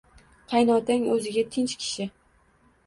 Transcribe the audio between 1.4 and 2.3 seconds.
tinch kishi